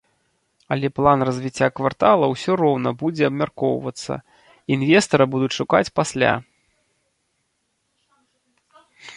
Але 0.71 0.87
план 0.99 1.19
развіцця 1.27 1.67
квартала 1.79 2.29
ўсё 2.31 2.51
роўна 2.61 2.93
будзе 3.03 3.23
абмяркоўвацца, 3.29 4.13
інвестара 4.77 5.23
будуць 5.35 5.53
шукаць 5.59 5.85
пасля. 6.01 6.35